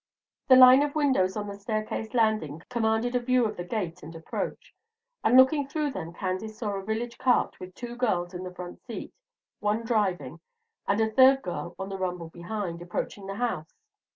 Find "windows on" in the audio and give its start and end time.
0.95-1.45